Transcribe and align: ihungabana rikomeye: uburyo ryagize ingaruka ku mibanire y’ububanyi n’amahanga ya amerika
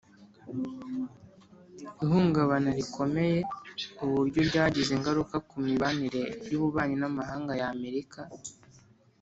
ihungabana 2.03 2.69
rikomeye: 2.79 3.39
uburyo 4.05 4.39
ryagize 4.49 4.91
ingaruka 4.97 5.35
ku 5.47 5.55
mibanire 5.65 6.23
y’ububanyi 6.51 6.95
n’amahanga 7.01 7.53
ya 7.59 7.67
amerika 7.75 8.21